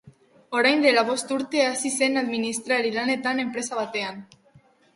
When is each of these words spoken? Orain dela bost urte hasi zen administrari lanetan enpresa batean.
Orain 0.59 0.79
dela 0.85 1.03
bost 1.09 1.33
urte 1.35 1.61
hasi 1.67 1.93
zen 1.99 2.23
administrari 2.23 2.95
lanetan 2.99 3.45
enpresa 3.47 3.81
batean. 3.85 4.21